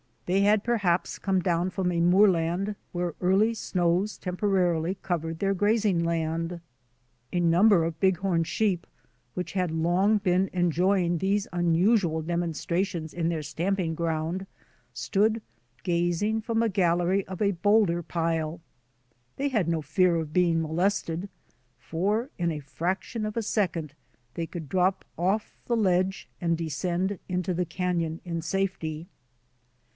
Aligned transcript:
They 0.25 0.41
had 0.41 0.63
perhaps 0.63 1.19
come 1.19 1.41
down 1.41 1.69
from 1.71 1.91
a 1.91 1.99
moorland 1.99 2.75
where 2.93 3.13
early 3.21 3.53
snows 3.53 4.17
temporarily 4.17 4.95
covered 5.03 5.37
their 5.39 5.53
grazing 5.53 6.03
land. 6.05 6.61
A 7.33 7.39
num 7.41 7.67
ber 7.67 7.83
of 7.83 7.99
Bighorn 7.99 8.45
sheep, 8.45 8.87
which 9.35 9.53
had 9.53 9.71
long 9.71 10.17
been 10.19 10.49
enjoying 10.53 11.17
these 11.17 11.47
unusual 11.53 12.21
demonstrations 12.23 13.13
in 13.13 13.27
their 13.29 13.43
stamping 13.43 13.93
ground, 13.93 14.47
stood 14.93 15.41
gazing 15.83 16.41
from 16.41 16.63
a 16.63 16.69
gallery 16.69 17.27
of 17.27 17.41
a 17.41 17.51
boulder 17.51 18.01
pile. 18.01 18.61
They 19.35 19.49
had 19.49 19.67
no 19.67 19.81
fear 19.81 20.15
of 20.15 20.33
being 20.33 20.61
molested, 20.61 21.29
for 21.77 22.31
in 22.39 22.51
a 22.51 22.59
fraction 22.59 23.23
of 23.25 23.37
a 23.37 23.43
second 23.43 23.93
they 24.35 24.47
could 24.47 24.69
drop 24.69 25.03
off 25.17 25.59
the 25.65 25.77
ledge 25.77 26.27
and 26.39 26.57
descend 26.57 27.19
into 27.27 27.53
the 27.53 27.65
canon 27.65 28.21
in 28.23 28.41
safety. 28.41 29.07